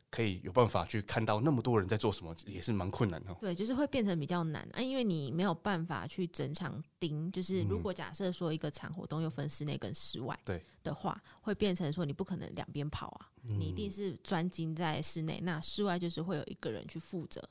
[0.08, 3.34] 可以有办法去看到那么多人在做什么，也是蛮困难的。
[3.40, 7.30] 对，就是会变成比较难啊，因为你没有办法去整场盯。
[7.32, 17.46] 就是如果假设说一个场活动又分室内跟室外，对的话，会变成说你不可能两边跑啊，你一定是专精在室内，那室外就是会有一个人去负责。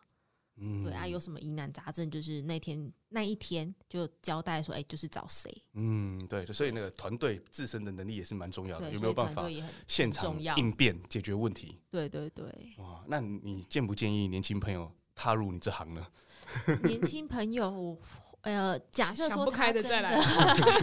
[0.58, 5.54] 嗯，对啊，有什么疑难杂症，就是那天那一天就交代说，哎、欸，就是找谁。
[5.74, 9.46] 嗯，对，所以那个团队自身的能力也是蛮重要的，有没有办法
[9.88, 11.80] 现场应变解决问题？
[11.92, 12.46] 对对对。
[12.78, 16.08] 哇，那你建不建议年轻朋友踏入你这行呢？
[16.86, 17.98] 年轻朋友，
[18.42, 20.16] 呃，假设说不开的再来，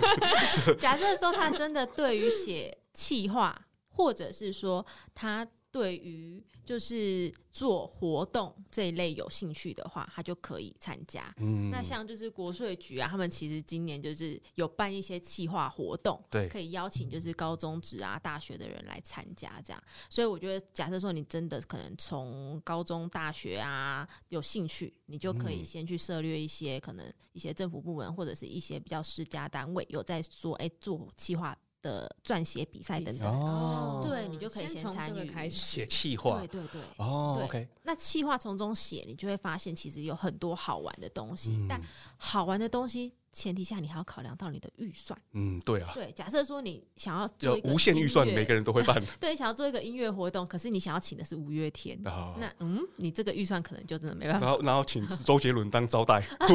[0.78, 6.44] 假设说他真的对于写气话，或者是说他对于。
[6.64, 11.34] 就是做活动这一类有兴趣的话，他就可以参加。
[11.38, 19.82] 嗯，那像就是国税局啊，他们其实今年就是有办一些企划活动，对，可以邀请就是高中职啊、大学的人来参加这样。
[20.08, 31.58] 所以我觉得，假设说你真的可能从高中、大学啊有兴趣，你就可以先去涉略一些可能一些政府部门或者是一些比较私家单位有在说，哎、欸，做企划。
[31.82, 37.68] 的撰写比赛等等，哦，对，你就可以先参与开始写气划，对对对，哦，OK。
[37.82, 41.50] 那气划从中写，你就会发现其实有很多好玩的东西。
[41.52, 41.80] 嗯、但
[42.16, 45.20] 好玩的东西前提下，你还要考量到你的预算。
[45.32, 45.90] 嗯，对啊。
[45.92, 49.04] 对，假设说你想要做一个无限预算，每个人都会办。
[49.18, 54.46] 对，想要做一个音乐活动，可是你想要请的是五月天，哦、那嗯，你这个预算可能就真的没办法。
[54.46, 56.20] 然后， 然后请周杰伦当招待。
[56.38, 56.48] 对，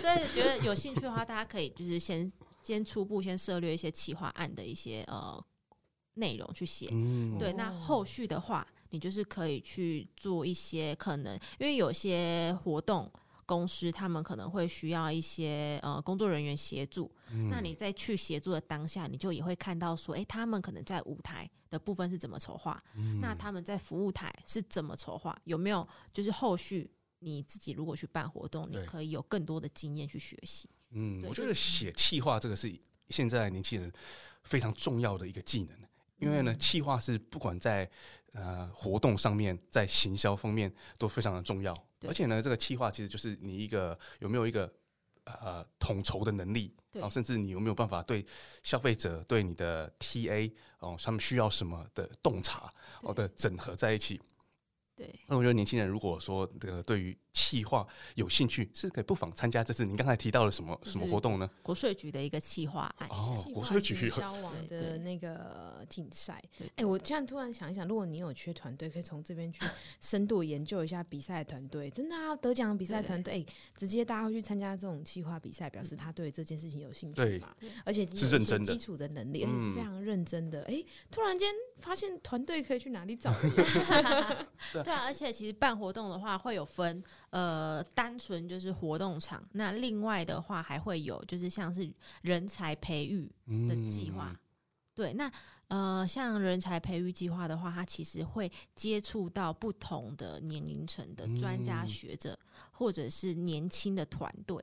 [0.00, 2.28] 所以觉得有兴趣的话，大家可以就是先。
[2.62, 5.42] 先初步先涉略一些企划案的一些呃
[6.14, 13.10] 内容去写，嗯、对，那后续的话，你就是可以去做一些可能，因为有些活动
[13.46, 30.68] 公司他们可能会需要一些呃工作人员协助，嗯、那你在去协助的当下，你就也会看到说，哎、欸，他们可能在舞台的部分是怎么筹划，嗯、那他们在服务台是怎么筹划，有没有就是后续你自己如果去办活动，你可以有更多的经验去学习。
[30.92, 32.72] 嗯，我觉得写企划这个是
[33.08, 33.92] 现在年轻人
[34.42, 35.76] 非常重要的一个技能，
[36.18, 37.90] 因为呢，企划是不管在
[38.32, 41.74] 呃活动上面，在行销方面都非常的重要。
[42.06, 44.72] 而且呢，这个企划其实就是你一个有没有一个
[45.24, 48.26] 呃统筹的能力，然后甚至你有没有办法对
[48.62, 54.20] 消费者、对你的 TA 哦，他们需要什么的洞察哦的整合在一起。
[54.94, 61.48] 对，那我觉得年轻人如果说这个对于企划有兴趣，是可以不妨参加这次您刚才提到了什么什么活动呢？
[61.62, 66.42] 国税局的一个企划案哦，国税局消亡的那个竞赛。
[66.76, 69.64] 哎，我这样突然想一想，如果你有缺团队，可以从这边去
[70.00, 71.90] 深度研究一下比赛团队。
[71.90, 77.56] 真的啊，得奖的比赛团队，哎直接大家会去参加这种企划比赛，表示他对这件事情有兴趣嘛？
[77.84, 80.62] 而且是认真的，基础的能力也是非常认真的。
[80.64, 83.32] 哎，突然间发现团队可以去哪里找？
[84.82, 91.90] 对啊，而且其实办活动的话会有分，呃，单纯就是活动场，那另外的话还会有就是像是
[92.22, 93.30] 人才培育
[93.68, 94.28] 的计划。
[94.30, 94.38] 嗯、
[94.94, 95.30] 对，那
[95.72, 104.62] 呃，像人才培育计划的话，它其实会接触到不同的年龄层的专家学者，嗯、或者是年轻的团队。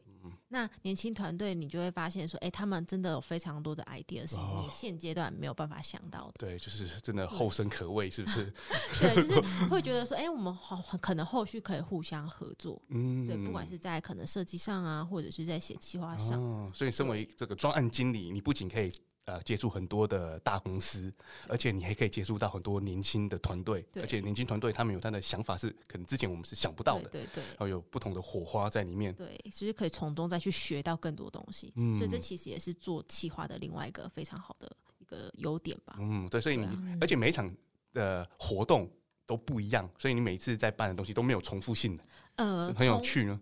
[0.49, 6.33] 那年轻团队，你就会发现说，哎、欸，他们真的有非常多的 idea，是你现阶段没有办法想到的。
[6.37, 8.53] 对，就是 真的后生可畏，是不是？
[9.01, 12.79] 对，就是会觉得说，哎、欸，我们好可能后续可以互相合作。
[12.89, 16.39] 嗯，对，不管是在可能设计上啊，或者是在写计划上。
[16.39, 18.91] 哦，所以身为这个专案经理，你不仅可以。
[19.29, 21.13] 呃，接触很多的大公司，
[21.47, 37.53] 而且你还可以接触到很多年轻的团队，而且年轻团队他们有他的想法，是可能之前我们是想不到的，对，对对，然后有不同的火花在里面，对，其实可以从中再去学到更多东西，嗯，所以这其实也是做企划的另外一个非常好的一个优点吧，嗯，对，所以你、啊、而且每一场
[37.93, 38.89] 的活动
[39.27, 42.03] 都不一样，所以你每次在办的东西都没有重复性的，
[42.37, 43.39] 呃，很有趣呢。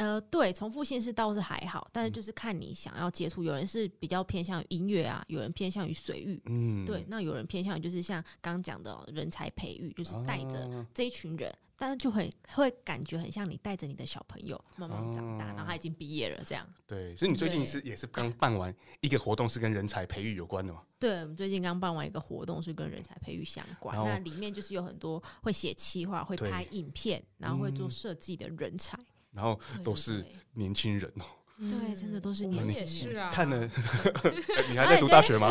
[0.00, 11.54] 呃，对，重复性是倒是还好，但是就是看你想要接触，有人是比较偏向于音乐啊，有人偏向于水域，嗯，对，那有人偏向于就是像刚讲的人才培育，就是带着这一群人。
[11.82, 16.66] 但是就很会感觉很像你带着你的小朋友慢慢长大，哦、然后他已经毕业了这样。
[16.86, 20.82] 对，所以你最近是也是刚办完一个活动，是跟人才培育有关的吗？
[20.98, 23.96] 对，我们最近刚办完一个活动，是跟人才培育相关。
[23.96, 31.24] 那里面就是有很多会写企划、会拍影片，然后会做设计的人才，嗯、然后都是年轻人哦。
[31.60, 33.22] 对，真的都是年轻人。
[33.22, 33.30] 啊。
[33.30, 33.70] 看了，
[34.70, 35.50] 你还在读大学吗？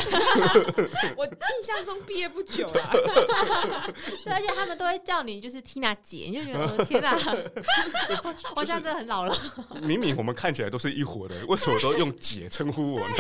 [1.15, 2.91] 我印象中毕业不久了。
[4.25, 7.13] 对，而且他们都会叫你就是 Tina 姐，你就觉得我的天哪，
[8.55, 9.37] 我现在真的很老了。
[9.83, 13.15] 明明我们看起来都是一伙的，为什么都用姐称呼我呢？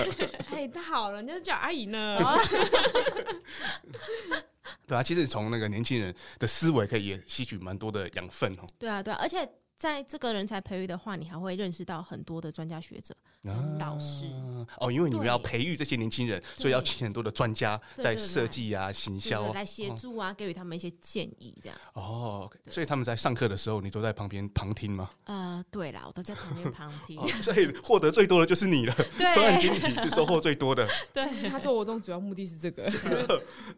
[0.49, 2.17] 哎，太好了，你就叫阿姨呢。
[4.87, 8.65] 对啊，其实从那个年轻人的思维可以也吸取蛮多的养分哦。
[8.79, 9.47] 对啊，对啊，而且。
[9.79, 13.15] 在这个人才培育的话，你还会认识到很多的专家学者、
[13.79, 14.25] 老师
[14.77, 21.77] 哦，因为你们要培育这些年轻人，所以要请很多的专家在设计啊、行销来协助啊，给予他们一些建议，这样。
[21.93, 25.11] 哦，所以他们在上课的时候，你都在旁边旁听吗？
[25.23, 28.93] 呃，对啦，我都在旁边 旁听，所以获得最多的就是你了。
[29.33, 30.85] 专案经理是收获最多的。
[31.13, 32.83] 对，他做活动主要目的是这个，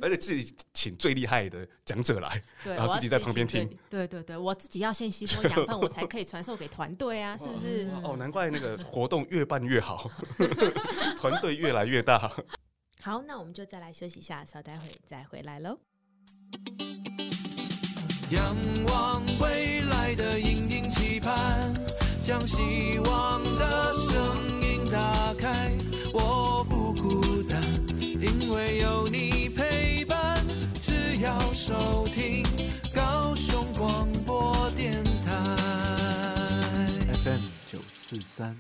[0.02, 3.70] 而且自己请最厉害的讲者来，然后自己在旁边听。
[3.88, 5.91] 对对对，我自己要先吸收养分，我。
[5.92, 7.88] 才可以传授给团队啊，是不是？
[8.04, 10.10] 哦，难怪那个活动越办越好，
[11.20, 12.32] 团队越来越大。
[13.02, 15.78] 好，那我们就再来休息一下，稍待会再回来喽。
[18.30, 18.56] 仰
[18.88, 21.74] 望未来的隐隐期盼，
[22.24, 25.76] 将希望的声音打开。
[26.14, 27.62] 我不孤单，
[28.00, 30.38] 因为有你陪伴。
[30.82, 32.41] 只要收听
[38.14, 38.58] 四三，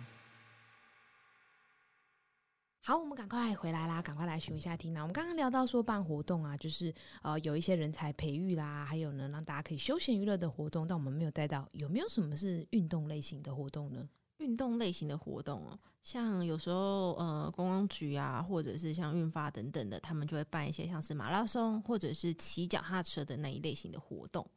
[2.85, 5.01] 好，我们赶快回来啦，赶快来询一下 Tina。
[5.01, 14.07] 我们刚刚聊到说办活动啊，就是呃有一些人才培育啦，还有呢让大家可以休闲娱乐的活动，但我们没有带到，有没有什么是运动类型的活动呢？
[14.37, 24.49] 运动类型的活动哦，像有时候呃公安局啊，或者是像运发等等的，他们就会办一些像是马拉松或者是骑脚踏车的那一类型的活动。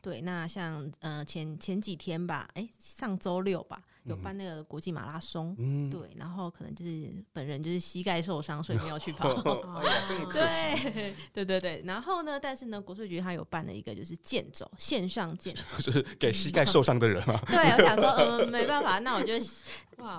[0.00, 3.80] 对，那像呃前前几天吧，哎上周六吧。
[4.10, 9.30] 有办那个国际马拉松，嗯，对，然后可能就是本人就是膝盖受伤，所以没有去跑。
[9.78, 10.90] 哎呀，这么可惜。
[10.92, 11.82] 对，对对对。
[11.86, 17.40] 然后呢，但是呢，国税局他有办了一个就是健走，线上健走， 就是给膝盖受伤的人嘛。
[17.46, 19.34] 对，我想说，嗯， 没办法，那我就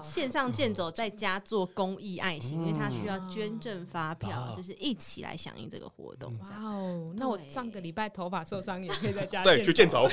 [0.01, 6.37] 线上健走，在家做公益爱心，因为他需要捐赠发票，就是一起来响应这个活动。
[6.39, 10.07] 哇哦，那我上个礼拜头发受伤也可以在家对去健走，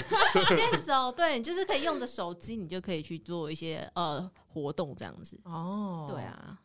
[0.49, 3.67] 健走，对，你就是可以用着手机，你就可以去做一些。
[3.68, 6.59] 些呃活动这样子哦，对啊，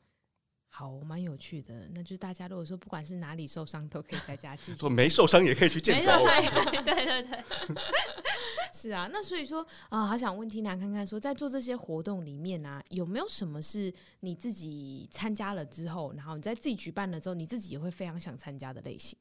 [0.69, 1.87] 好，蛮有趣的。
[1.93, 4.87] 那就是大家如果说不管是哪里受伤，都可以在家继续。
[4.89, 6.05] 没受伤也可以去健身。
[6.83, 7.43] 对对对，
[8.73, 9.07] 是啊。
[9.11, 19.17] 那所以说啊、呃，好想问 Tina 看看说，在做这些活动里面啊，有没有什么是你自己参加了之后，然后你在自己举办了之后，你自己也会非常想参加的类型？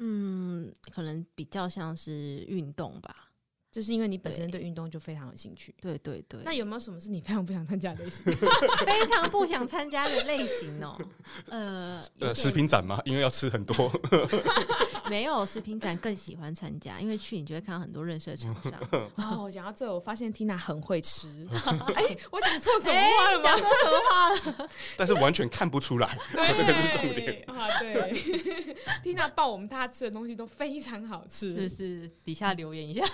[0.00, 3.27] 嗯，可能比较像是运动吧。
[3.70, 6.40] 就是因为你本身对运动就非常有兴趣，对对对。
[6.44, 8.24] 那有没有什么是你非常不想参加的类型？
[8.86, 11.08] 非常不想参加的类型哦、喔。
[11.50, 13.00] 呃， 呃，食品展吗？
[13.04, 13.90] 因为要吃很多。
[15.10, 18.72] 没有食品展更喜欢参加，因为去你就会看到很多认识的厂商。
[19.16, 21.46] 哦，讲到这，我发现 Tina 很会吃。
[21.94, 23.44] 哎、欸，我讲错什么话了吗？
[23.44, 24.70] 讲错什么话了？
[24.96, 27.42] 但是完全看不出来，这个是重点。
[27.46, 28.12] 啊，对。
[29.02, 32.10] Tina 报我们大家吃的东西都非常好吃，是不是？
[32.24, 33.04] 底下留言一下。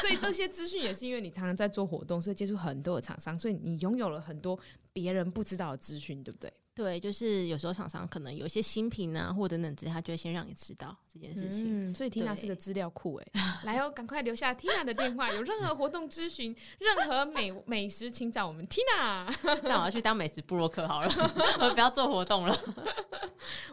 [0.00, 4.58] 所以这些资讯也是因为你常常在做活动，所以接触很多的厂商，所以你拥有了很多
[4.92, 6.52] 别人不知道的资讯，对不对？
[6.76, 11.64] 对，就是有时候厂商可能有一些新品啊，或者等等，他就会先让你知道这件事情。
[11.90, 13.26] 嗯，所以 Tina 是个资料库哎，
[13.64, 19.26] 来哦，赶快留下 Tina 的电话，有任何活动咨询，任何美美食，请找我们 Tina。
[19.62, 21.08] 那我要去当美食部落客好了，
[21.60, 22.54] 我不要做活动了。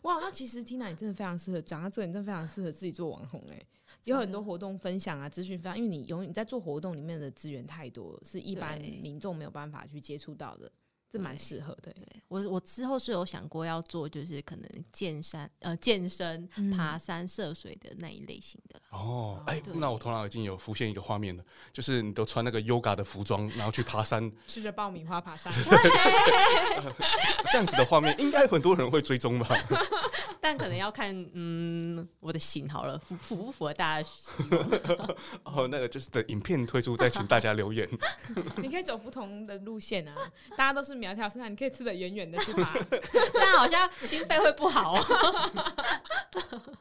[0.03, 3.61] 哇，那其实 Tina 你真的非常适合，讲到这，你真的非常适合自己做网红哎。
[4.05, 10.71] 有很多活动分享啊，资讯分享，因为你永远在做活动里面的资源太多，是一般民众没有办法去接触到的。
[11.13, 11.93] 这蛮适合的。
[11.93, 18.81] 对我，我之后是有想过要做，就是可能健山呃健身、爬山、涉水的那一类型的。
[18.89, 25.53] 哦，哎，那我头脑已经有浮现一个画面了，就是你都穿那个 yoga 的服装，然后去爬山， 吃着爆米花爬山，
[27.51, 29.55] 这样子的画面，应该很多人会追踪吧？
[30.41, 34.09] 但可能要看，嗯，我的型好了，符符不符合大家？
[35.43, 37.87] 哦，那个就是等影片推出再请大家留言。
[38.57, 40.15] 你可以走不同的路线啊，
[40.57, 42.73] 大家都是苗条身材，你可以吃的远远的去爬，
[43.33, 45.01] 这样好像心肺会不好哦。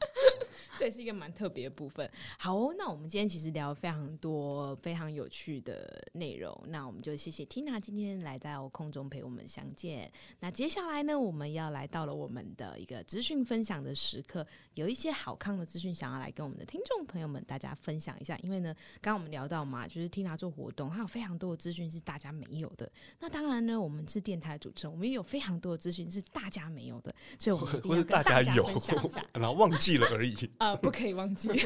[0.78, 2.10] 这也是一个蛮特别的部分。
[2.38, 10.10] 好哦，那我们今天其实聊了非常多非常有趣的内容，那我们就谢谢 Tina 今天来到空中陪我们相见。
[10.40, 14.44] 那接下来呢，我们要来到了我们的一个资讯分享的时刻，
[14.74, 18.36] 有一些好康的资讯想要来跟我们的听众朋友们大家分享一下。
[18.42, 22.90] 因为呢，刚刚我们聊到嘛，就是 Tina 做活动，还有非常多的资讯是大家没有的。
[23.20, 28.94] 那当然呢，我们是电台主持人，我们也有非常多的资讯是大家没有的，所以我们或者大家分享一下，
[29.32, 30.36] 然后忘记了而已。
[30.58, 31.48] 呃，不可以忘记。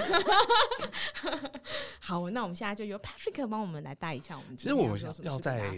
[1.98, 4.56] 好，那我们现在就由 Patrick 帮我们来带一下我们。
[4.56, 5.72] 其实我们要再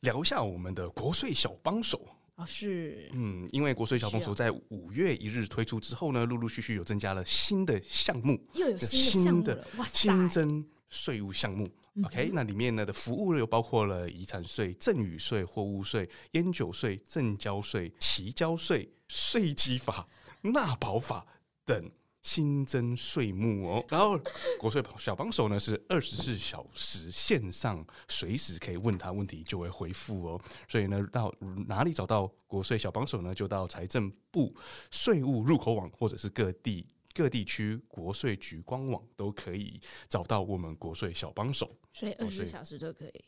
[0.00, 11.68] 聊一下我们的国税小帮手哦，是，嗯，因为国税小帮手在五月一日推出之后呢，陆陆续续有增加了新的项目，又有新的新增税务项目。
[12.04, 20.06] OK，那里面呢的服务又包括了遗产税、赠与税、货物税、烟酒税、证交税、期交税、税基法、
[20.42, 21.26] 纳保法
[21.64, 21.90] 等。
[22.20, 24.20] 新增税目哦，然后
[24.58, 30.40] 国税小帮手呢是二十四小时线上，随时可以问他问题就会回复哦。
[30.68, 31.32] 所以呢，到
[31.68, 33.34] 哪里找到国税小帮手呢？
[33.34, 34.54] 就到财政部
[34.90, 36.84] 税务入口网，或者是各地
[37.18, 41.68] 各地区国税局官网都可以找到我们国税小帮手。
[41.92, 43.24] 所以二十四小时都可以。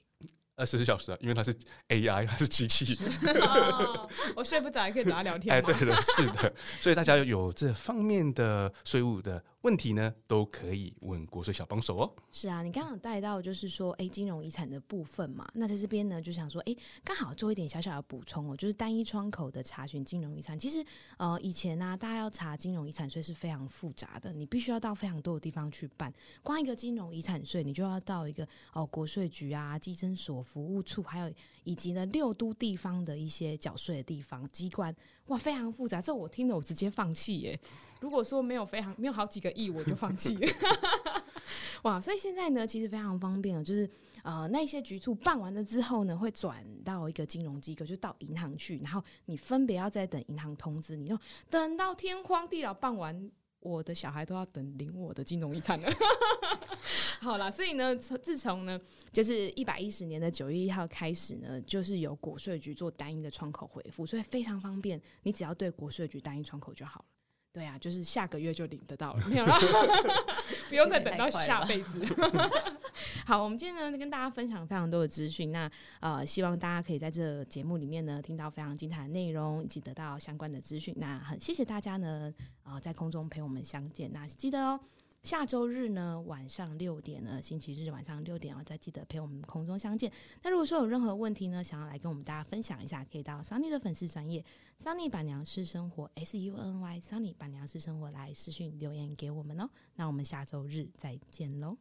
[0.55, 1.53] 二十四小时啊，因为它是
[1.89, 2.95] AI，它是机器。
[3.41, 5.53] 哦，我睡不着也可以找他聊天。
[5.53, 12.11] 哎，对的，是的，所以大家有这方面的税务的问题呢，都可以问国税小帮手哦。
[12.33, 20.59] 是啊，你刚刚带到就是说，哎，金融遗产的部分嘛，那在这边呢，就想说，哎，刚好做一点小小的补充哦，就是单一窗口的查询金融遗产。
[20.59, 20.83] 其实，
[21.19, 26.11] 呃，以前呢、啊，大家要查金融遗产税是非常复杂的，你必须要到非常多的地方去办。
[26.43, 31.31] 光一个金融遗产税，你就要到一个哦国税局啊、稽征所、服务处，还有
[31.71, 34.93] 以及呢六都地方的一些缴税的地方机关，
[35.27, 36.03] 哇，非常复杂。
[36.03, 37.59] 这我听了，我直接放弃耶。
[38.01, 40.49] 如果说没有非常没有好几个亿，我就放弃了。
[41.83, 43.89] 哇，所以现在呢，其实非常方便了，就是
[44.23, 51.17] 呃，那些局处办完了之后呢，会转到一个金融机构，就到银行去，然后你分别要再等银行通知，你就
[51.49, 53.31] 等到天荒地老办完，
[53.61, 55.89] 我的小孩都要等领我的金融遗产了。
[57.21, 58.81] 好了，所以呢，从自从呢，
[59.13, 67.07] 就是一百一十年的九月一号开始呢，就是由国税局做单一的窗口回复，所以非常方便，你只要对国税局单一窗口就好了。
[67.53, 69.59] 对啊，就是下个月就领得到了，没有了，
[70.71, 72.01] 不用再等到下辈子。
[73.27, 75.71] 好，我们今天呢跟大家分享非常多的资讯，那
[76.01, 80.95] 呃希望大家可以在这节目里面呢听到非常精彩的内容，以及得到相关的资讯。
[80.99, 82.33] 那很谢谢大家呢，
[82.63, 84.11] 呃在空中陪我们相见。
[84.13, 84.81] 那记得哦。
[85.23, 90.11] 下周日呢，晚上六点呢，星期日晚上六点哦，再记得陪我们空中相见。
[90.43, 94.43] 那如果说有任何问题呢，想要来跟我们大家分享一下，可以到 Sunny 的粉丝专业
[94.83, 99.69] Sunny 板娘私生活 S U N Y Sunny 板娘私生活来私讯留言给我们哦。
[99.97, 101.77] 那我们下周日再见喽。